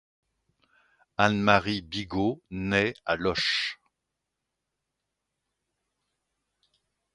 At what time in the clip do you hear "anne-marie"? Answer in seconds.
1.17-1.83